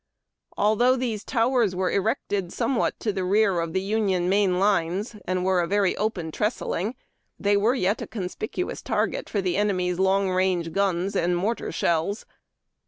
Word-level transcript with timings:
Although 0.57 0.95
these 0.95 1.23
towers 1.23 1.75
were 1.75 1.91
erected 1.91 2.45
402 2.45 2.45
UARD 2.45 2.45
TACK 2.45 2.45
AND 2.45 2.49
COFFEE. 2.49 2.57
somewhat 2.57 2.99
to 3.01 3.13
the 3.13 3.23
rear 3.23 3.59
of 3.59 3.73
the 3.73 3.81
Union 3.81 4.29
main 4.29 4.57
lines, 4.57 5.15
and 5.25 5.45
were 5.45 5.61
a 5.61 5.67
very 5.67 5.95
open 5.95 6.31
trestling, 6.31 6.95
the}' 7.39 7.57
were 7.57 7.75
j^et 7.75 8.01
a 8.01 8.07
conspicuous 8.07 8.81
target 8.81 9.29
for 9.29 9.41
the 9.41 9.57
enemy's 9.57 9.99
long 9.99 10.31
range 10.31 10.71
guns 10.71 11.15
and 11.15 11.37
mortar 11.37 11.71
shells. 11.71 12.25